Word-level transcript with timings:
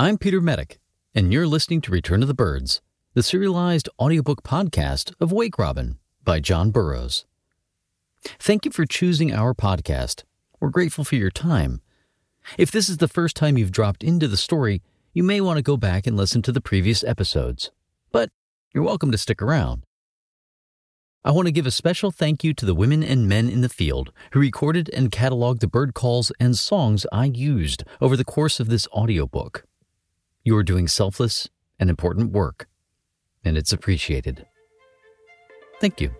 I'm 0.00 0.16
Peter 0.16 0.40
Medic, 0.40 0.78
and 1.12 1.32
you're 1.32 1.48
listening 1.48 1.80
to 1.80 1.90
Return 1.90 2.22
of 2.22 2.28
the 2.28 2.32
Birds, 2.32 2.80
the 3.14 3.22
serialized 3.24 3.88
audiobook 3.98 4.44
podcast 4.44 5.12
of 5.18 5.32
Wake 5.32 5.58
Robin 5.58 5.98
by 6.22 6.38
John 6.38 6.70
Burroughs. 6.70 7.26
Thank 8.38 8.64
you 8.64 8.70
for 8.70 8.86
choosing 8.86 9.34
our 9.34 9.54
podcast. 9.54 10.22
We're 10.60 10.68
grateful 10.68 11.02
for 11.02 11.16
your 11.16 11.32
time. 11.32 11.80
If 12.56 12.70
this 12.70 12.88
is 12.88 12.98
the 12.98 13.08
first 13.08 13.34
time 13.34 13.58
you've 13.58 13.72
dropped 13.72 14.04
into 14.04 14.28
the 14.28 14.36
story, 14.36 14.82
you 15.14 15.24
may 15.24 15.40
want 15.40 15.56
to 15.56 15.64
go 15.64 15.76
back 15.76 16.06
and 16.06 16.16
listen 16.16 16.42
to 16.42 16.52
the 16.52 16.60
previous 16.60 17.02
episodes, 17.02 17.72
but 18.12 18.30
you're 18.72 18.84
welcome 18.84 19.10
to 19.10 19.18
stick 19.18 19.42
around. 19.42 19.82
I 21.24 21.32
want 21.32 21.46
to 21.46 21.52
give 21.52 21.66
a 21.66 21.72
special 21.72 22.12
thank 22.12 22.44
you 22.44 22.54
to 22.54 22.64
the 22.64 22.72
women 22.72 23.02
and 23.02 23.28
men 23.28 23.48
in 23.48 23.62
the 23.62 23.68
field 23.68 24.12
who 24.30 24.38
recorded 24.38 24.90
and 24.94 25.10
cataloged 25.10 25.58
the 25.58 25.66
bird 25.66 25.92
calls 25.92 26.30
and 26.38 26.56
songs 26.56 27.04
I 27.10 27.24
used 27.24 27.82
over 28.00 28.16
the 28.16 28.24
course 28.24 28.60
of 28.60 28.68
this 28.68 28.86
audiobook. 28.92 29.64
You 30.48 30.56
are 30.56 30.62
doing 30.62 30.88
selfless 30.88 31.50
and 31.78 31.90
important 31.90 32.32
work, 32.32 32.68
and 33.44 33.58
it's 33.58 33.70
appreciated. 33.70 34.46
Thank 35.78 36.00
you. 36.00 36.10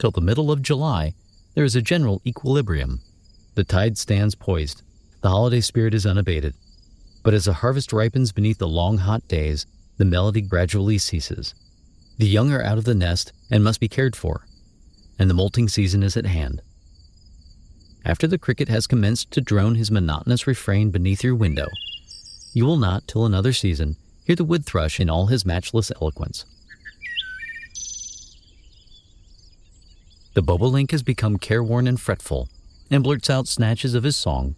Till 0.00 0.10
the 0.10 0.22
middle 0.22 0.50
of 0.50 0.62
July, 0.62 1.12
there 1.54 1.64
is 1.64 1.76
a 1.76 1.82
general 1.82 2.22
equilibrium. 2.26 3.02
The 3.54 3.64
tide 3.64 3.98
stands 3.98 4.34
poised. 4.34 4.82
The 5.20 5.28
holiday 5.28 5.60
spirit 5.60 5.92
is 5.92 6.06
unabated. 6.06 6.54
But 7.22 7.34
as 7.34 7.44
the 7.44 7.52
harvest 7.52 7.92
ripens 7.92 8.32
beneath 8.32 8.56
the 8.56 8.66
long 8.66 8.96
hot 8.96 9.28
days, 9.28 9.66
the 9.98 10.06
melody 10.06 10.40
gradually 10.40 10.96
ceases. 10.96 11.54
The 12.16 12.26
young 12.26 12.50
are 12.50 12.62
out 12.62 12.78
of 12.78 12.84
the 12.84 12.94
nest 12.94 13.34
and 13.50 13.62
must 13.62 13.78
be 13.78 13.88
cared 13.88 14.16
for, 14.16 14.46
and 15.18 15.28
the 15.28 15.34
molting 15.34 15.68
season 15.68 16.02
is 16.02 16.16
at 16.16 16.24
hand. 16.24 16.62
After 18.02 18.26
the 18.26 18.38
cricket 18.38 18.68
has 18.70 18.86
commenced 18.86 19.30
to 19.32 19.42
drone 19.42 19.74
his 19.74 19.90
monotonous 19.90 20.46
refrain 20.46 20.90
beneath 20.90 21.22
your 21.22 21.34
window, 21.34 21.68
you 22.54 22.64
will 22.64 22.78
not, 22.78 23.06
till 23.06 23.26
another 23.26 23.52
season, 23.52 23.96
hear 24.24 24.34
the 24.34 24.44
wood 24.44 24.64
thrush 24.64 24.98
in 24.98 25.10
all 25.10 25.26
his 25.26 25.44
matchless 25.44 25.92
eloquence. 26.00 26.46
The 30.40 30.56
bobolink 30.56 30.90
has 30.92 31.02
become 31.02 31.36
careworn 31.36 31.86
and 31.86 32.00
fretful, 32.00 32.48
and 32.90 33.04
blurts 33.04 33.28
out 33.28 33.46
snatches 33.46 33.92
of 33.92 34.04
his 34.04 34.16
song. 34.16 34.54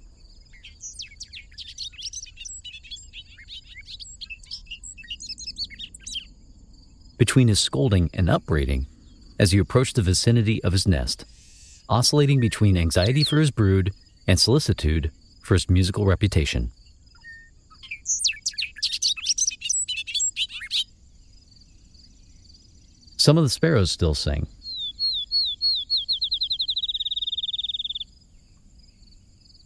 Between 7.19 7.49
his 7.49 7.59
scolding 7.59 8.11
and 8.15 8.31
upbraiding, 8.31 8.87
as 9.41 9.51
he 9.51 9.59
approach 9.59 9.95
the 9.95 10.03
vicinity 10.03 10.63
of 10.63 10.71
his 10.71 10.87
nest, 10.87 11.25
oscillating 11.89 12.39
between 12.39 12.77
anxiety 12.77 13.25
for 13.25 13.41
his 13.41 13.51
brood 13.51 13.93
and 14.29 14.39
solicitude 14.39 15.11
for 15.43 15.55
his 15.55 15.69
musical 15.69 16.07
reputation. 16.07 16.71
Some 23.17 23.37
of 23.37 23.43
the 23.43 23.51
sparrows 23.51 23.91
still 23.91 24.15
sing, 24.15 24.47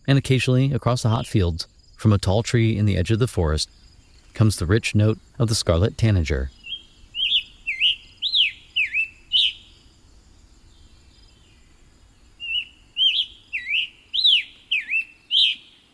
and 0.07 0.19
occasionally 0.19 0.73
across 0.73 1.03
the 1.03 1.09
hot 1.09 1.27
fields, 1.27 1.67
from 1.97 2.13
a 2.13 2.19
tall 2.19 2.43
tree 2.43 2.77
in 2.77 2.87
the 2.87 2.97
edge 2.97 3.11
of 3.11 3.19
the 3.19 3.27
forest, 3.27 3.71
comes 4.35 4.57
the 4.57 4.67
rich 4.67 4.95
note 4.95 5.19
of 5.39 5.49
the 5.49 5.55
scarlet 5.55 5.97
tanager. 5.97 6.51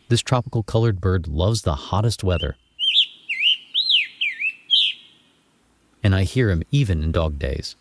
This 0.09 0.21
tropical 0.21 0.61
colored 0.61 1.01
bird 1.01 1.27
loves 1.27 1.63
the 1.63 1.73
hottest 1.73 2.23
weather. 2.23 2.55
And 6.03 6.13
I 6.13 6.23
hear 6.23 6.51
him 6.51 6.61
even 6.69 7.01
in 7.01 7.11
dog 7.11 7.39
days. 7.39 7.75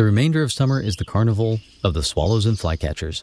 The 0.00 0.06
remainder 0.06 0.42
of 0.42 0.50
summer 0.50 0.80
is 0.80 0.96
the 0.96 1.04
carnival 1.04 1.60
of 1.84 1.92
the 1.92 2.02
swallows 2.02 2.46
and 2.46 2.56
flycatchers. 2.56 3.22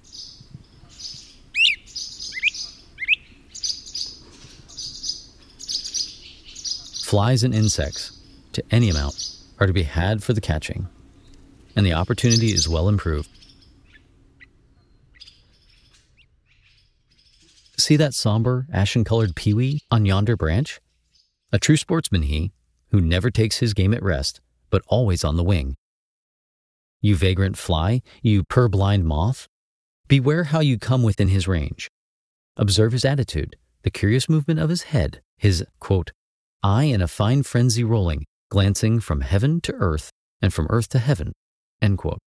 Flies 7.03 7.43
and 7.43 7.55
insects, 7.55 8.21
to 8.53 8.63
any 8.69 8.91
amount, 8.91 9.15
are 9.59 9.65
to 9.65 9.73
be 9.73 9.81
had 9.81 10.21
for 10.21 10.33
the 10.33 10.39
catching, 10.39 10.87
and 11.75 11.83
the 11.83 11.93
opportunity 11.93 12.53
is 12.53 12.69
well 12.69 12.87
improved. 12.87 13.29
See 17.79 17.95
that 17.95 18.13
somber, 18.13 18.67
ashen 18.71 19.03
colored 19.03 19.35
pewee 19.35 19.81
on 19.89 20.05
yonder 20.05 20.37
branch? 20.37 20.79
A 21.51 21.57
true 21.57 21.75
sportsman 21.75 22.21
he, 22.21 22.51
who 22.91 23.01
never 23.01 23.31
takes 23.31 23.57
his 23.57 23.73
game 23.73 23.95
at 23.95 24.03
rest, 24.03 24.41
but 24.69 24.83
always 24.85 25.23
on 25.23 25.37
the 25.37 25.43
wing. 25.43 25.75
You 27.01 27.15
vagrant 27.15 27.57
fly, 27.57 28.01
you 28.21 28.43
purblind 28.43 29.03
moth, 29.03 29.47
beware 30.07 30.45
how 30.45 30.59
you 30.59 30.79
come 30.79 31.03
within 31.03 31.27
his 31.27 31.47
range. 31.47 31.89
Observe 32.55 32.91
his 32.91 33.05
attitude, 33.05 33.55
the 33.83 33.91
curious 33.91 34.27
movement 34.27 34.59
of 34.59 34.69
his 34.69 34.83
head, 34.83 35.21
his, 35.37 35.63
quote, 35.79 36.11
eye 36.63 36.85
in 36.85 37.01
a 37.01 37.07
fine 37.07 37.43
frenzy 37.43 37.83
rolling, 37.83 38.25
glancing 38.49 38.99
from 38.99 39.21
heaven 39.21 39.61
to 39.61 39.73
earth 39.73 40.11
and 40.41 40.53
from 40.53 40.67
earth 40.69 40.89
to 40.89 40.99
heaven, 40.99 41.33
end 41.81 41.97
quote. 41.97 42.19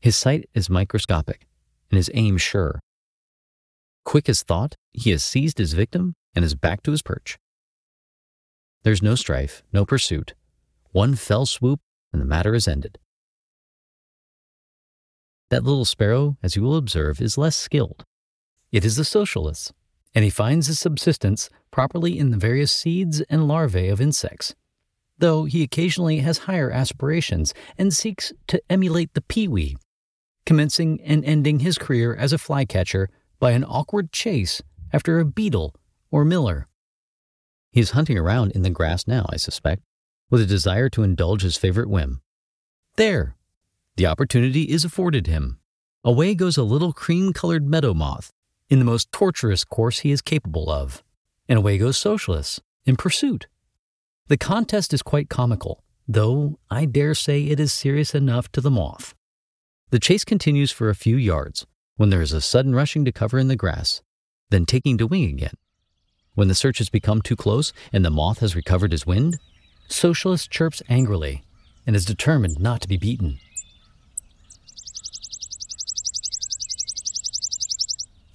His 0.00 0.16
sight 0.16 0.48
is 0.54 0.68
microscopic 0.68 1.46
and 1.90 1.96
his 1.96 2.10
aim 2.14 2.36
sure. 2.36 2.80
Quick 4.04 4.28
as 4.28 4.42
thought, 4.42 4.74
he 4.92 5.10
has 5.10 5.24
seized 5.24 5.58
his 5.58 5.72
victim 5.72 6.14
and 6.34 6.44
is 6.44 6.54
back 6.54 6.82
to 6.82 6.90
his 6.90 7.02
perch. 7.02 7.38
There's 8.82 9.02
no 9.02 9.14
strife, 9.14 9.62
no 9.72 9.84
pursuit. 9.84 10.34
One 10.92 11.14
fell 11.16 11.46
swoop, 11.46 11.80
and 12.12 12.22
the 12.22 12.26
matter 12.26 12.54
is 12.54 12.68
ended. 12.68 12.98
That 15.50 15.64
little 15.64 15.84
sparrow, 15.84 16.36
as 16.42 16.56
you 16.56 16.62
will 16.62 16.76
observe, 16.76 17.20
is 17.20 17.38
less 17.38 17.56
skilled. 17.56 18.04
It 18.72 18.84
is 18.84 18.98
a 18.98 19.04
socialis, 19.04 19.72
and 20.14 20.24
he 20.24 20.30
finds 20.30 20.66
his 20.66 20.80
subsistence 20.80 21.48
properly 21.70 22.18
in 22.18 22.30
the 22.30 22.36
various 22.36 22.72
seeds 22.72 23.20
and 23.30 23.46
larvae 23.46 23.88
of 23.88 24.00
insects, 24.00 24.54
though 25.18 25.44
he 25.44 25.62
occasionally 25.62 26.18
has 26.18 26.38
higher 26.38 26.70
aspirations 26.70 27.54
and 27.78 27.94
seeks 27.94 28.32
to 28.48 28.60
emulate 28.68 29.14
the 29.14 29.20
pewee, 29.20 29.76
commencing 30.44 31.00
and 31.02 31.24
ending 31.24 31.60
his 31.60 31.78
career 31.78 32.14
as 32.14 32.32
a 32.32 32.38
flycatcher 32.38 33.08
by 33.38 33.52
an 33.52 33.64
awkward 33.64 34.12
chase 34.12 34.62
after 34.92 35.20
a 35.20 35.24
beetle 35.24 35.74
or 36.10 36.24
miller. 36.24 36.66
He 37.70 37.80
is 37.80 37.90
hunting 37.90 38.18
around 38.18 38.52
in 38.52 38.62
the 38.62 38.70
grass 38.70 39.06
now, 39.06 39.26
I 39.30 39.36
suspect, 39.36 39.82
with 40.28 40.40
a 40.40 40.46
desire 40.46 40.88
to 40.90 41.04
indulge 41.04 41.42
his 41.42 41.56
favorite 41.56 41.88
whim. 41.88 42.20
There, 42.96 43.36
the 43.96 44.06
opportunity 44.06 44.62
is 44.62 44.84
afforded 44.84 45.26
him. 45.26 45.58
Away 46.04 46.34
goes 46.34 46.56
a 46.56 46.62
little 46.62 46.92
cream 46.92 47.32
colored 47.32 47.66
meadow 47.66 47.94
moth 47.94 48.32
in 48.68 48.78
the 48.78 48.84
most 48.84 49.10
tortuous 49.12 49.64
course 49.64 50.00
he 50.00 50.10
is 50.10 50.22
capable 50.22 50.70
of, 50.70 51.02
and 51.48 51.58
away 51.58 51.78
goes 51.78 51.98
Socialis 51.98 52.60
in 52.84 52.96
pursuit. 52.96 53.46
The 54.28 54.36
contest 54.36 54.92
is 54.92 55.02
quite 55.02 55.28
comical, 55.28 55.82
though 56.06 56.58
I 56.70 56.84
dare 56.84 57.14
say 57.14 57.44
it 57.44 57.60
is 57.60 57.72
serious 57.72 58.14
enough 58.14 58.50
to 58.52 58.60
the 58.60 58.70
moth. 58.70 59.14
The 59.90 60.00
chase 60.00 60.24
continues 60.24 60.72
for 60.72 60.88
a 60.88 60.94
few 60.94 61.16
yards 61.16 61.66
when 61.96 62.10
there 62.10 62.22
is 62.22 62.32
a 62.32 62.40
sudden 62.40 62.74
rushing 62.74 63.04
to 63.04 63.12
cover 63.12 63.38
in 63.38 63.48
the 63.48 63.56
grass, 63.56 64.02
then 64.50 64.66
taking 64.66 64.98
to 64.98 65.06
wing 65.06 65.24
again. 65.30 65.54
When 66.34 66.48
the 66.48 66.54
search 66.54 66.78
has 66.78 66.90
become 66.90 67.22
too 67.22 67.36
close 67.36 67.72
and 67.92 68.04
the 68.04 68.10
moth 68.10 68.40
has 68.40 68.54
recovered 68.56 68.92
his 68.92 69.06
wind, 69.06 69.38
Socialis 69.88 70.48
chirps 70.48 70.82
angrily 70.88 71.44
and 71.86 71.96
is 71.96 72.04
determined 72.04 72.58
not 72.58 72.80
to 72.82 72.88
be 72.88 72.96
beaten. 72.96 73.38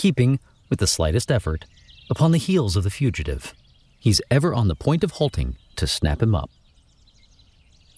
Keeping, 0.01 0.39
with 0.67 0.79
the 0.79 0.87
slightest 0.87 1.31
effort, 1.31 1.65
upon 2.09 2.31
the 2.31 2.39
heels 2.39 2.75
of 2.75 2.83
the 2.83 2.89
fugitive. 2.89 3.53
he's 4.01 4.19
ever 4.31 4.51
on 4.51 4.67
the 4.67 4.75
point 4.75 5.03
of 5.03 5.11
halting 5.11 5.55
to 5.75 5.85
snap 5.85 6.23
him 6.23 6.33
up. 6.33 6.49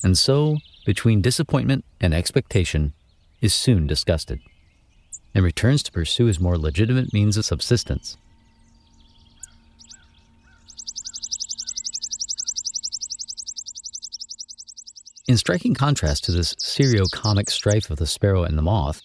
And 0.04 0.18
so, 0.18 0.58
between 0.86 1.22
disappointment 1.22 1.86
and 2.02 2.14
expectation, 2.14 2.92
is 3.40 3.54
soon 3.54 3.88
disgusted, 3.88 4.42
and 5.34 5.46
returns 5.46 5.82
to 5.84 5.94
pursue 5.94 6.26
his 6.26 6.42
more 6.42 6.58
legitimate 6.58 7.14
means 7.14 7.38
of 7.38 7.46
subsistence. 7.46 8.18
In 15.26 15.38
striking 15.38 15.74
contrast 15.74 16.26
to 16.26 16.34
this 16.34 16.54
serio-comic 16.58 17.50
strife 17.50 17.90
of 17.90 17.98
the 17.98 18.06
sparrow 18.06 18.44
and 18.44 18.58
the 18.58 18.62
moth 18.62 19.02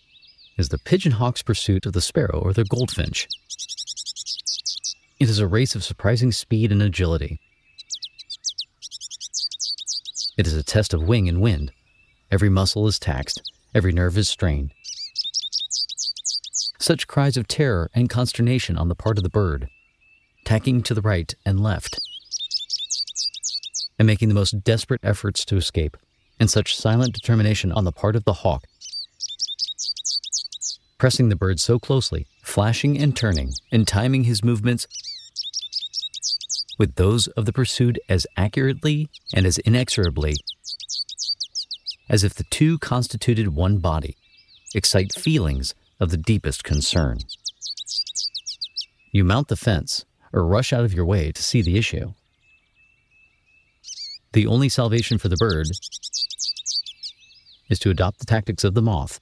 is 0.58 0.68
the 0.68 0.78
pigeon 0.78 1.12
hawk's 1.12 1.42
pursuit 1.42 1.86
of 1.86 1.92
the 1.92 2.00
sparrow 2.00 2.40
or 2.40 2.52
the 2.52 2.64
goldfinch. 2.64 3.28
It 5.20 5.30
is 5.30 5.38
a 5.38 5.46
race 5.46 5.74
of 5.74 5.84
surprising 5.84 6.32
speed 6.32 6.72
and 6.72 6.82
agility. 6.82 7.40
It 10.36 10.46
is 10.46 10.54
a 10.54 10.62
test 10.62 10.92
of 10.92 11.02
wing 11.02 11.28
and 11.28 11.40
wind. 11.40 11.72
Every 12.30 12.48
muscle 12.48 12.86
is 12.86 12.98
taxed, 12.98 13.40
every 13.74 13.92
nerve 13.92 14.18
is 14.18 14.28
strained. 14.28 14.72
Such 16.78 17.06
cries 17.06 17.36
of 17.36 17.48
terror 17.48 17.90
and 17.94 18.10
consternation 18.10 18.76
on 18.76 18.88
the 18.88 18.94
part 18.94 19.18
of 19.18 19.24
the 19.24 19.30
bird, 19.30 19.68
tacking 20.44 20.82
to 20.82 20.94
the 20.94 21.02
right 21.02 21.34
and 21.44 21.60
left, 21.60 22.00
and 23.98 24.06
making 24.06 24.28
the 24.28 24.34
most 24.34 24.62
desperate 24.62 25.00
efforts 25.02 25.44
to 25.46 25.56
escape, 25.56 25.96
and 26.38 26.50
such 26.50 26.76
silent 26.76 27.14
determination 27.14 27.72
on 27.72 27.84
the 27.84 27.92
part 27.92 28.14
of 28.14 28.24
the 28.24 28.32
hawk, 28.32 28.64
pressing 30.98 31.28
the 31.28 31.36
bird 31.36 31.60
so 31.60 31.78
closely, 31.78 32.26
flashing 32.42 32.98
and 32.98 33.16
turning, 33.16 33.52
and 33.72 33.86
timing 33.86 34.24
his 34.24 34.44
movements 34.44 34.86
with 36.78 36.94
those 36.96 37.28
of 37.28 37.44
the 37.44 37.52
pursued 37.52 38.00
as 38.08 38.26
accurately 38.36 39.08
and 39.34 39.46
as 39.46 39.58
inexorably 39.58 40.34
as 42.08 42.24
if 42.24 42.34
the 42.34 42.44
two 42.44 42.78
constituted 42.78 43.54
one 43.54 43.78
body, 43.78 44.16
excite 44.74 45.12
feelings 45.12 45.74
of 46.00 46.10
the 46.10 46.16
deepest 46.16 46.64
concern. 46.64 47.18
You 49.12 49.24
mount 49.24 49.48
the 49.48 49.56
fence 49.56 50.04
or 50.32 50.46
rush 50.46 50.72
out 50.72 50.84
of 50.84 50.94
your 50.94 51.04
way 51.04 51.32
to 51.32 51.42
see 51.42 51.62
the 51.62 51.76
issue. 51.76 52.14
The 54.32 54.46
only 54.46 54.68
salvation 54.68 55.18
for 55.18 55.28
the 55.28 55.36
bird 55.36 55.66
is 57.68 57.78
to 57.80 57.90
adopt 57.90 58.20
the 58.20 58.26
tactics 58.26 58.64
of 58.64 58.74
the 58.74 58.82
moth, 58.82 59.20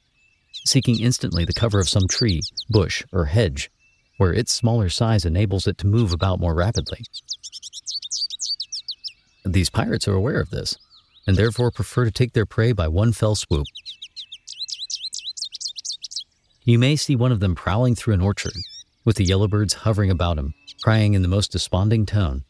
seeking 0.66 1.00
instantly 1.00 1.44
the 1.44 1.52
cover 1.52 1.78
of 1.78 1.88
some 1.88 2.08
tree, 2.08 2.42
bush, 2.68 3.04
or 3.12 3.26
hedge, 3.26 3.70
where 4.18 4.32
its 4.32 4.52
smaller 4.52 4.88
size 4.88 5.24
enables 5.24 5.66
it 5.66 5.78
to 5.78 5.86
move 5.86 6.12
about 6.12 6.40
more 6.40 6.54
rapidly. 6.54 7.04
These 9.44 9.70
pirates 9.70 10.08
are 10.08 10.14
aware 10.14 10.40
of 10.40 10.50
this, 10.50 10.76
and 11.26 11.36
therefore 11.36 11.70
prefer 11.70 12.04
to 12.04 12.10
take 12.10 12.32
their 12.32 12.46
prey 12.46 12.72
by 12.72 12.88
one 12.88 13.12
fell 13.12 13.34
swoop. 13.34 13.66
You 16.64 16.78
may 16.80 16.96
see 16.96 17.14
one 17.14 17.30
of 17.30 17.38
them 17.40 17.54
prowling 17.54 17.94
through 17.94 18.14
an 18.14 18.20
orchard, 18.20 18.54
with 19.04 19.16
the 19.16 19.24
yellowbirds 19.24 19.74
hovering 19.74 20.10
about 20.10 20.38
him, 20.38 20.54
crying 20.82 21.14
in 21.14 21.22
the 21.22 21.28
most 21.28 21.52
desponding 21.52 22.06
tone. 22.06 22.44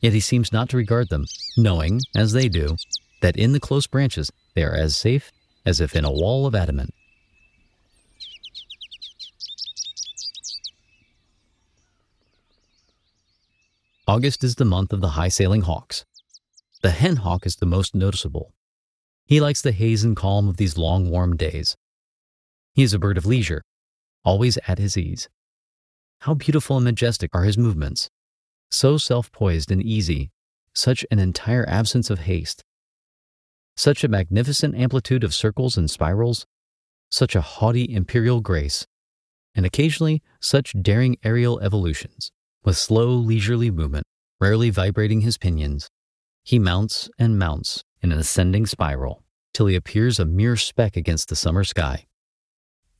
Yet 0.00 0.14
he 0.14 0.20
seems 0.20 0.50
not 0.50 0.70
to 0.70 0.78
regard 0.78 1.10
them, 1.10 1.26
knowing, 1.58 2.00
as 2.16 2.32
they 2.32 2.48
do, 2.48 2.76
that 3.20 3.36
in 3.36 3.52
the 3.52 3.60
close 3.60 3.86
branches 3.86 4.30
they 4.54 4.62
are 4.62 4.74
as 4.74 4.96
safe 4.96 5.30
as 5.66 5.78
if 5.78 5.94
in 5.94 6.06
a 6.06 6.12
wall 6.12 6.46
of 6.46 6.54
adamant. 6.54 6.94
August 14.10 14.42
is 14.42 14.56
the 14.56 14.64
month 14.64 14.92
of 14.92 15.00
the 15.00 15.10
high 15.10 15.28
sailing 15.28 15.60
hawks. 15.60 16.04
The 16.82 16.90
hen 16.90 17.14
hawk 17.14 17.46
is 17.46 17.54
the 17.54 17.64
most 17.64 17.94
noticeable. 17.94 18.52
He 19.24 19.40
likes 19.40 19.62
the 19.62 19.70
haze 19.70 20.02
and 20.02 20.16
calm 20.16 20.48
of 20.48 20.56
these 20.56 20.76
long, 20.76 21.08
warm 21.08 21.36
days. 21.36 21.76
He 22.74 22.82
is 22.82 22.92
a 22.92 22.98
bird 22.98 23.16
of 23.16 23.24
leisure, 23.24 23.62
always 24.24 24.58
at 24.66 24.78
his 24.80 24.96
ease. 24.96 25.28
How 26.22 26.34
beautiful 26.34 26.76
and 26.76 26.84
majestic 26.84 27.30
are 27.34 27.44
his 27.44 27.56
movements, 27.56 28.10
so 28.68 28.98
self 28.98 29.30
poised 29.30 29.70
and 29.70 29.80
easy, 29.80 30.32
such 30.74 31.06
an 31.12 31.20
entire 31.20 31.64
absence 31.68 32.10
of 32.10 32.18
haste, 32.18 32.64
such 33.76 34.02
a 34.02 34.08
magnificent 34.08 34.74
amplitude 34.74 35.22
of 35.22 35.32
circles 35.32 35.76
and 35.76 35.88
spirals, 35.88 36.46
such 37.10 37.36
a 37.36 37.42
haughty 37.42 37.94
imperial 37.94 38.40
grace, 38.40 38.88
and 39.54 39.64
occasionally 39.64 40.20
such 40.40 40.74
daring 40.82 41.16
aerial 41.22 41.60
evolutions, 41.60 42.32
with 42.64 42.76
slow, 42.76 43.10
leisurely 43.10 43.70
movement, 43.70 44.04
rarely 44.40 44.70
vibrating 44.70 45.22
his 45.22 45.38
pinions, 45.38 45.88
he 46.42 46.58
mounts 46.58 47.08
and 47.18 47.38
mounts 47.38 47.84
in 48.02 48.12
an 48.12 48.18
ascending 48.18 48.66
spiral 48.66 49.22
till 49.52 49.66
he 49.66 49.76
appears 49.76 50.18
a 50.18 50.24
mere 50.24 50.56
speck 50.56 50.96
against 50.96 51.28
the 51.28 51.36
summer 51.36 51.64
sky. 51.64 52.06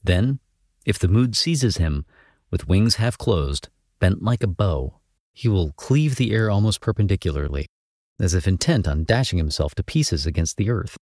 Then, 0.03 0.41
if 0.87 0.99
the 0.99 1.09
mood 1.09 1.37
seizes 1.37 1.77
him, 1.77 2.05
with 2.51 2.69
wings 2.69 2.97
half 2.97 3.17
closed, 3.17 3.69
bent 3.99 4.23
like 4.23 4.43
a 4.43 4.49
bow, 4.49 5.01
he 5.33 5.49
will 5.49 5.73
cleave 5.73 6.17
the 6.17 6.33
air 6.33 6.51
almost 6.51 6.81
perpendicularly, 6.81 7.67
as 8.19 8.35
if 8.35 8.49
intent 8.49 8.89
on 8.89 9.05
dashing 9.05 9.39
himself 9.39 9.75
to 9.77 9.85
pieces 9.85 10.27
against 10.27 10.57
the 10.57 10.71
earth. 10.71 10.97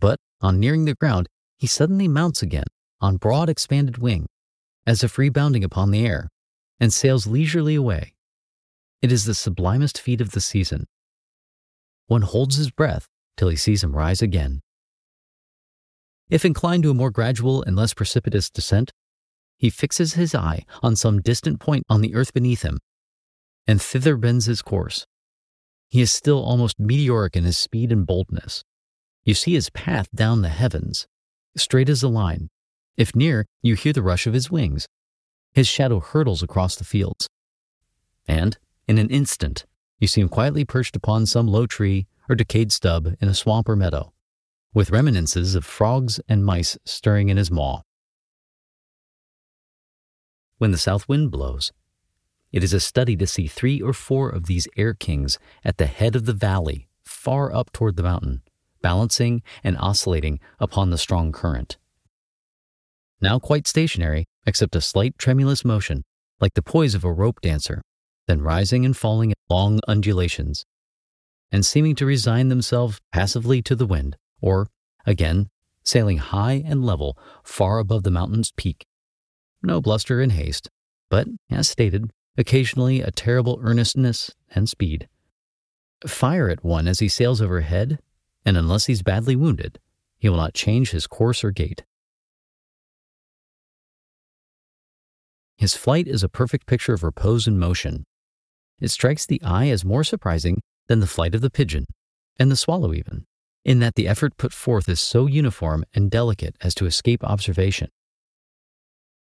But 0.00 0.18
on 0.40 0.58
nearing 0.58 0.84
the 0.84 0.94
ground, 0.94 1.28
he 1.58 1.66
suddenly 1.66 2.08
mounts 2.08 2.42
again 2.42 2.64
on 3.00 3.16
broad 3.16 3.48
expanded 3.48 3.98
wing, 3.98 4.26
as 4.86 5.04
if 5.04 5.18
rebounding 5.18 5.62
upon 5.62 5.90
the 5.90 6.06
air, 6.06 6.28
and 6.82 6.92
sails 6.92 7.26
leisurely 7.26 7.76
away. 7.76 8.12
It 9.00 9.10
is 9.10 9.24
the 9.24 9.34
sublimest 9.34 9.98
feat 9.98 10.20
of 10.20 10.32
the 10.32 10.40
season, 10.40 10.86
one 12.12 12.22
holds 12.22 12.56
his 12.56 12.70
breath 12.70 13.08
till 13.38 13.48
he 13.48 13.56
sees 13.56 13.82
him 13.82 13.96
rise 13.96 14.20
again. 14.20 14.60
If 16.28 16.44
inclined 16.44 16.82
to 16.82 16.90
a 16.90 16.94
more 16.94 17.10
gradual 17.10 17.62
and 17.62 17.74
less 17.74 17.94
precipitous 17.94 18.50
descent, 18.50 18.92
he 19.56 19.70
fixes 19.70 20.12
his 20.12 20.34
eye 20.34 20.66
on 20.82 20.94
some 20.94 21.22
distant 21.22 21.58
point 21.58 21.84
on 21.88 22.02
the 22.02 22.14
earth 22.14 22.34
beneath 22.34 22.60
him, 22.60 22.80
and 23.66 23.80
thither 23.80 24.18
bends 24.18 24.44
his 24.44 24.60
course. 24.60 25.06
He 25.88 26.02
is 26.02 26.12
still 26.12 26.42
almost 26.42 26.78
meteoric 26.78 27.34
in 27.34 27.44
his 27.44 27.56
speed 27.56 27.92
and 27.92 28.06
boldness. 28.06 28.64
You 29.24 29.32
see 29.32 29.54
his 29.54 29.70
path 29.70 30.08
down 30.14 30.42
the 30.42 30.48
heavens, 30.48 31.06
straight 31.56 31.88
as 31.88 32.02
a 32.02 32.08
line. 32.08 32.50
If 32.98 33.16
near, 33.16 33.46
you 33.62 33.74
hear 33.74 33.94
the 33.94 34.02
rush 34.02 34.26
of 34.26 34.34
his 34.34 34.50
wings. 34.50 34.86
His 35.52 35.68
shadow 35.68 36.00
hurtles 36.00 36.42
across 36.42 36.76
the 36.76 36.84
fields. 36.84 37.28
And, 38.26 38.56
in 38.88 38.98
an 38.98 39.10
instant, 39.10 39.66
you 39.98 40.06
see 40.08 40.20
him 40.20 40.28
quietly 40.28 40.64
perched 40.64 40.96
upon 40.96 41.26
some 41.26 41.46
low 41.46 41.66
tree 41.66 42.06
or 42.28 42.34
decayed 42.34 42.72
stub 42.72 43.14
in 43.20 43.28
a 43.28 43.34
swamp 43.34 43.68
or 43.68 43.76
meadow, 43.76 44.12
with 44.72 44.90
reminiscences 44.90 45.54
of 45.54 45.64
frogs 45.64 46.20
and 46.28 46.44
mice 46.44 46.78
stirring 46.84 47.28
in 47.28 47.36
his 47.36 47.50
maw. 47.50 47.82
When 50.58 50.70
the 50.70 50.78
south 50.78 51.08
wind 51.08 51.30
blows, 51.30 51.72
it 52.52 52.62
is 52.62 52.72
a 52.72 52.80
study 52.80 53.16
to 53.16 53.26
see 53.26 53.46
three 53.46 53.80
or 53.80 53.92
four 53.92 54.30
of 54.30 54.46
these 54.46 54.68
air 54.76 54.94
kings 54.94 55.38
at 55.64 55.78
the 55.78 55.86
head 55.86 56.14
of 56.14 56.24
the 56.24 56.32
valley, 56.32 56.88
far 57.02 57.54
up 57.54 57.72
toward 57.72 57.96
the 57.96 58.02
mountain, 58.02 58.42
balancing 58.80 59.42
and 59.64 59.76
oscillating 59.78 60.38
upon 60.58 60.90
the 60.90 60.98
strong 60.98 61.32
current. 61.32 61.76
Now 63.22 63.38
quite 63.38 63.68
stationary, 63.68 64.24
except 64.46 64.74
a 64.74 64.80
slight 64.80 65.16
tremulous 65.16 65.64
motion, 65.64 66.02
like 66.40 66.54
the 66.54 66.62
poise 66.62 66.96
of 66.96 67.04
a 67.04 67.12
rope 67.12 67.40
dancer, 67.40 67.80
then 68.26 68.42
rising 68.42 68.84
and 68.84 68.96
falling 68.96 69.30
in 69.30 69.36
long 69.48 69.78
undulations, 69.86 70.64
and 71.52 71.64
seeming 71.64 71.94
to 71.94 72.06
resign 72.06 72.48
themselves 72.48 72.98
passively 73.12 73.62
to 73.62 73.76
the 73.76 73.86
wind, 73.86 74.16
or, 74.40 74.66
again, 75.06 75.48
sailing 75.84 76.18
high 76.18 76.64
and 76.66 76.84
level 76.84 77.16
far 77.44 77.78
above 77.78 78.02
the 78.02 78.10
mountain's 78.10 78.50
peak. 78.56 78.86
No 79.62 79.80
bluster 79.80 80.20
and 80.20 80.32
haste, 80.32 80.68
but, 81.08 81.28
as 81.48 81.68
stated, 81.68 82.10
occasionally 82.36 83.02
a 83.02 83.12
terrible 83.12 83.60
earnestness 83.62 84.32
and 84.50 84.68
speed. 84.68 85.08
Fire 86.04 86.48
at 86.48 86.64
one 86.64 86.88
as 86.88 86.98
he 86.98 87.08
sails 87.08 87.40
overhead, 87.40 88.00
and 88.44 88.56
unless 88.56 88.86
he's 88.86 89.04
badly 89.04 89.36
wounded, 89.36 89.78
he 90.18 90.28
will 90.28 90.38
not 90.38 90.54
change 90.54 90.90
his 90.90 91.06
course 91.06 91.44
or 91.44 91.52
gait. 91.52 91.84
His 95.62 95.76
flight 95.76 96.08
is 96.08 96.24
a 96.24 96.28
perfect 96.28 96.66
picture 96.66 96.92
of 96.92 97.04
repose 97.04 97.46
and 97.46 97.56
motion, 97.56 98.02
it 98.80 98.90
strikes 98.90 99.24
the 99.24 99.40
eye 99.44 99.68
as 99.68 99.84
more 99.84 100.02
surprising 100.02 100.60
than 100.88 100.98
the 100.98 101.06
flight 101.06 101.36
of 101.36 101.40
the 101.40 101.52
pigeon, 101.52 101.86
and 102.36 102.50
the 102.50 102.56
swallow 102.56 102.92
even, 102.92 103.26
in 103.64 103.78
that 103.78 103.94
the 103.94 104.08
effort 104.08 104.36
put 104.36 104.52
forth 104.52 104.88
is 104.88 105.00
so 105.00 105.26
uniform 105.26 105.84
and 105.94 106.10
delicate 106.10 106.56
as 106.62 106.74
to 106.74 106.86
escape 106.86 107.22
observation, 107.22 107.90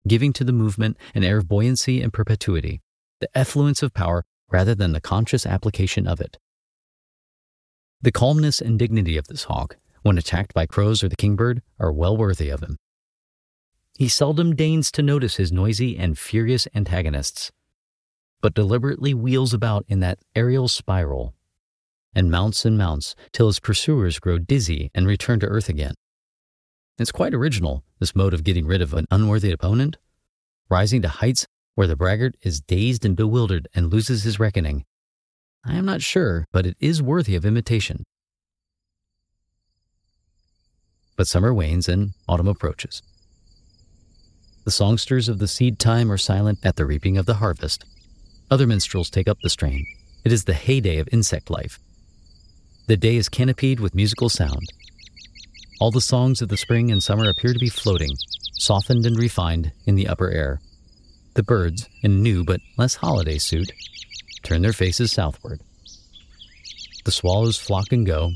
giving 0.08 0.34
to 0.34 0.44
the 0.44 0.52
movement 0.52 0.98
an 1.14 1.24
air 1.24 1.38
of 1.38 1.48
buoyancy 1.48 2.02
and 2.02 2.12
perpetuity, 2.12 2.82
the 3.20 3.30
effluence 3.38 3.84
of 3.84 3.94
power 3.94 4.24
rather 4.50 4.74
than 4.74 4.94
the 4.94 5.00
conscious 5.00 5.46
application 5.46 6.08
of 6.08 6.20
it. 6.20 6.40
The 8.02 8.12
calmness 8.12 8.60
and 8.60 8.80
dignity 8.80 9.16
of 9.16 9.28
this 9.28 9.44
hawk, 9.44 9.78
when 10.02 10.18
attacked 10.18 10.56
by 10.56 10.66
crows 10.66 11.04
or 11.04 11.08
the 11.08 11.16
kingbird, 11.16 11.62
are 11.80 11.94
well 11.94 12.18
worthy 12.18 12.50
of 12.50 12.64
him. 12.64 12.78
He 14.02 14.10
seldom 14.10 14.56
deigns 14.56 14.92
to 14.94 15.04
notice 15.04 15.36
his 15.36 15.52
noisy 15.52 15.96
and 15.96 16.18
furious 16.18 16.68
antagonists, 16.74 17.52
but 18.42 18.56
deliberately 18.56 19.14
wheels 19.14 19.54
about 19.54 19.86
in 19.88 20.00
that 20.00 20.18
aerial 20.36 20.68
spiral 20.68 21.36
and 22.16 22.32
mounts 22.32 22.66
and 22.66 22.80
mounts 22.80 23.16
till 23.32 23.46
his 23.46 23.60
pursuers 23.60 24.18
grow 24.18 24.40
dizzy 24.40 24.90
and 24.96 25.06
return 25.06 25.40
to 25.42 25.46
earth 25.46 25.70
again. 25.70 25.94
It's 26.98 27.12
quite 27.12 27.36
original, 27.36 27.84
this 28.00 28.16
mode 28.16 28.34
of 28.34 28.44
getting 28.44 28.66
rid 28.66 28.82
of 28.82 28.96
an 28.96 29.06
unworthy 29.12 29.52
opponent, 29.52 29.98
rising 30.68 31.04
to 31.04 31.08
heights 31.08 31.46
where 31.76 31.86
the 31.86 31.96
braggart 31.96 32.36
is 32.42 32.60
dazed 32.60 33.06
and 33.06 33.16
bewildered 33.16 33.68
and 33.76 33.94
loses 33.94 34.24
his 34.24 34.40
reckoning. 34.40 34.84
I 35.64 35.76
am 35.76 35.86
not 35.86 36.02
sure, 36.02 36.48
but 36.52 36.66
it 36.66 36.76
is 36.80 37.04
worthy 37.04 37.36
of 37.36 37.46
imitation. 37.46 38.04
But 41.16 41.28
summer 41.28 41.54
wanes 41.54 41.88
and 41.88 42.16
autumn 42.28 42.48
approaches. 42.48 43.04
The 44.64 44.72
songsters 44.72 45.28
of 45.28 45.40
the 45.40 45.48
seed 45.48 45.80
time 45.80 46.12
are 46.12 46.18
silent 46.18 46.60
at 46.64 46.76
the 46.76 46.86
reaping 46.86 47.18
of 47.18 47.26
the 47.26 47.36
harvest. 47.36 47.84
Other 48.52 48.68
minstrels 48.68 49.10
take 49.10 49.28
up 49.28 49.40
the 49.42 49.50
strain. 49.50 49.86
It 50.24 50.32
is 50.32 50.44
the 50.44 50.54
heyday 50.54 50.98
of 50.98 51.10
insect 51.12 51.50
life. 51.50 51.80
The 52.88 52.98
day 52.98 53.16
is 53.16 53.30
canopied 53.30 53.80
with 53.80 53.96
musical 53.96 54.30
sound. 54.30 54.68
All 55.80 55.90
the 55.90 56.00
songs 56.00 56.44
of 56.44 56.50
the 56.50 56.58
spring 56.58 56.92
and 56.92 57.02
summer 57.02 57.28
appear 57.28 57.54
to 57.54 57.60
be 57.60 57.70
floating, 57.70 58.16
softened 58.54 59.06
and 59.08 59.18
refined, 59.18 59.72
in 59.86 59.96
the 59.96 60.08
upper 60.08 60.30
air. 60.30 60.62
The 61.34 61.44
birds, 61.44 61.88
in 62.04 62.22
new 62.22 62.44
but 62.44 62.60
less 62.78 62.96
holiday 62.96 63.40
suit, 63.40 63.72
turn 64.44 64.62
their 64.62 64.74
faces 64.74 65.12
southward. 65.12 65.62
The 67.04 67.12
swallows 67.12 67.58
flock 67.58 67.92
and 67.92 68.06
go. 68.06 68.34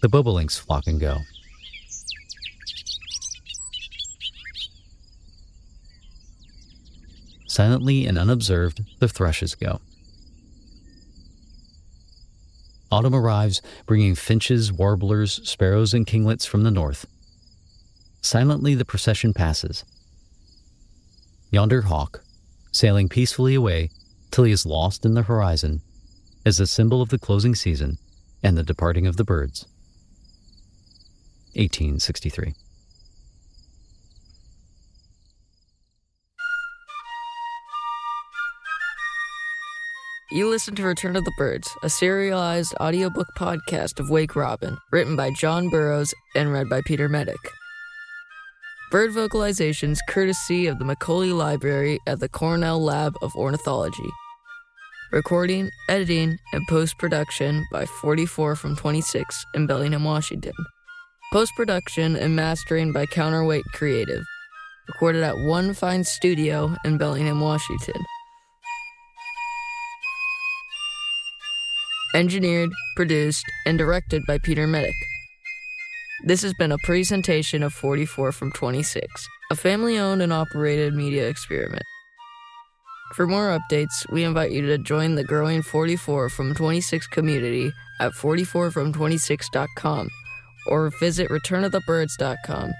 The 0.00 0.08
bobolinks 0.08 0.58
flock 0.58 0.86
and 0.86 0.98
go. 0.98 1.18
Silently 7.46 8.06
and 8.06 8.16
unobserved, 8.16 8.80
the 9.00 9.08
thrushes 9.08 9.54
go. 9.54 9.80
Autumn 12.92 13.14
arrives, 13.14 13.60
bringing 13.86 14.14
finches, 14.14 14.72
warblers, 14.72 15.40
sparrows, 15.48 15.92
and 15.92 16.06
kinglets 16.06 16.46
from 16.46 16.62
the 16.62 16.70
north. 16.70 17.06
Silently 18.22 18.74
the 18.74 18.84
procession 18.84 19.34
passes. 19.34 19.84
Yonder 21.50 21.82
hawk, 21.82 22.22
sailing 22.72 23.08
peacefully 23.08 23.54
away 23.54 23.90
till 24.30 24.44
he 24.44 24.52
is 24.52 24.64
lost 24.64 25.04
in 25.04 25.14
the 25.14 25.22
horizon, 25.22 25.82
is 26.44 26.58
a 26.58 26.66
symbol 26.66 27.02
of 27.02 27.10
the 27.10 27.18
closing 27.18 27.54
season 27.54 27.98
and 28.42 28.56
the 28.56 28.62
departing 28.62 29.06
of 29.06 29.16
the 29.16 29.24
birds. 29.24 29.66
1863. 31.54 32.54
You 40.32 40.48
listen 40.48 40.76
to 40.76 40.84
Return 40.84 41.16
of 41.16 41.24
the 41.24 41.32
Birds, 41.36 41.68
a 41.82 41.90
serialized 41.90 42.72
audiobook 42.80 43.26
podcast 43.36 43.98
of 43.98 44.10
Wake 44.10 44.36
Robin, 44.36 44.78
written 44.92 45.16
by 45.16 45.32
John 45.32 45.68
Burroughs 45.68 46.14
and 46.36 46.52
read 46.52 46.68
by 46.68 46.82
Peter 46.86 47.08
Medic. 47.08 47.34
Bird 48.92 49.10
vocalizations 49.10 49.98
courtesy 50.08 50.68
of 50.68 50.78
the 50.78 50.84
Macaulay 50.84 51.32
Library 51.32 51.98
at 52.06 52.20
the 52.20 52.28
Cornell 52.28 52.80
Lab 52.80 53.14
of 53.22 53.34
Ornithology. 53.34 54.08
Recording, 55.10 55.68
editing, 55.88 56.38
and 56.52 56.64
post 56.68 56.96
production 56.98 57.64
by 57.72 57.84
44 57.84 58.54
from 58.54 58.76
26 58.76 59.44
in 59.54 59.66
Bellingham, 59.66 60.04
Washington. 60.04 60.52
Post 61.32 61.54
production 61.54 62.16
and 62.16 62.34
mastering 62.34 62.90
by 62.90 63.06
Counterweight 63.06 63.62
Creative. 63.72 64.24
Recorded 64.88 65.22
at 65.22 65.38
One 65.38 65.74
Fine 65.74 66.02
Studio 66.02 66.74
in 66.84 66.98
Bellingham, 66.98 67.40
Washington. 67.40 67.94
engineered, 72.16 72.70
produced, 72.96 73.44
and 73.64 73.78
directed 73.78 74.26
by 74.26 74.36
Peter 74.38 74.66
Medic. 74.66 74.96
This 76.24 76.42
has 76.42 76.52
been 76.54 76.72
a 76.72 76.78
presentation 76.78 77.62
of 77.62 77.72
44 77.72 78.32
from 78.32 78.50
26, 78.50 79.06
a 79.52 79.54
family 79.54 79.96
owned 79.96 80.20
and 80.20 80.32
operated 80.32 80.92
media 80.92 81.28
experiment. 81.28 81.84
For 83.14 83.28
more 83.28 83.56
updates, 83.56 84.10
we 84.10 84.24
invite 84.24 84.50
you 84.50 84.66
to 84.66 84.78
join 84.78 85.14
the 85.14 85.22
growing 85.22 85.62
44 85.62 86.30
from 86.30 86.52
26 86.52 87.06
community 87.06 87.70
at 88.00 88.10
44from26.com 88.14 90.10
or 90.66 90.90
visit 91.00 91.28
returnofthebirds.com. 91.28 92.72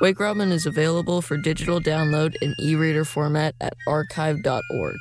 Wake 0.00 0.18
Robin 0.18 0.50
is 0.50 0.66
available 0.66 1.22
for 1.22 1.36
digital 1.36 1.80
download 1.80 2.34
in 2.42 2.54
e 2.60 2.74
reader 2.74 3.04
format 3.04 3.54
at 3.60 3.74
archive.org. 3.86 4.96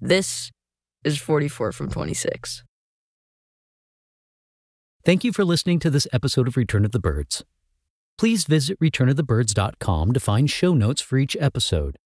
This 0.00 0.50
is 1.04 1.18
44 1.18 1.72
from 1.72 1.90
26. 1.90 2.64
Thank 5.04 5.22
you 5.22 5.32
for 5.32 5.44
listening 5.44 5.78
to 5.78 5.90
this 5.90 6.08
episode 6.12 6.48
of 6.48 6.56
Return 6.56 6.84
of 6.84 6.90
the 6.90 6.98
Birds. 6.98 7.44
Please 8.18 8.44
visit 8.44 8.78
returnofthebirds.com 8.80 10.12
to 10.12 10.20
find 10.20 10.50
show 10.50 10.74
notes 10.74 11.00
for 11.00 11.18
each 11.18 11.36
episode. 11.38 11.96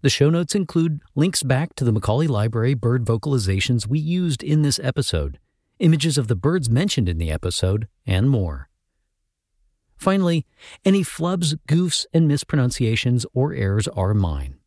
The 0.00 0.10
show 0.10 0.30
notes 0.30 0.54
include 0.54 1.00
links 1.16 1.42
back 1.42 1.74
to 1.74 1.84
the 1.84 1.90
Macaulay 1.90 2.28
Library 2.28 2.74
bird 2.74 3.04
vocalizations 3.04 3.88
we 3.88 3.98
used 3.98 4.44
in 4.44 4.62
this 4.62 4.78
episode, 4.78 5.40
images 5.80 6.16
of 6.16 6.28
the 6.28 6.36
birds 6.36 6.70
mentioned 6.70 7.08
in 7.08 7.18
the 7.18 7.32
episode, 7.32 7.88
and 8.06 8.30
more. 8.30 8.68
Finally, 9.96 10.46
any 10.84 11.02
flubs, 11.02 11.58
goofs, 11.68 12.06
and 12.14 12.28
mispronunciations 12.28 13.26
or 13.34 13.52
errors 13.52 13.88
are 13.88 14.14
mine. 14.14 14.58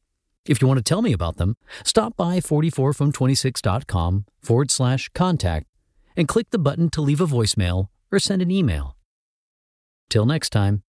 If 0.45 0.61
you 0.61 0.67
want 0.67 0.79
to 0.79 0.83
tell 0.83 1.01
me 1.01 1.13
about 1.13 1.37
them, 1.37 1.55
stop 1.85 2.17
by 2.17 2.41
44from26.com 2.41 4.25
forward 4.41 4.69
slash 4.69 5.09
contact 5.15 5.67
and 6.17 6.27
click 6.27 6.49
the 6.49 6.59
button 6.59 6.89
to 6.89 6.99
leave 7.01 7.21
a 7.21 7.25
voicemail 7.25 7.87
or 8.11 8.19
send 8.19 8.41
an 8.41 8.51
email. 8.51 8.97
Till 10.09 10.25
next 10.25 10.49
time, 10.49 10.83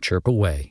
chirp 0.00 0.26
away. 0.26 0.64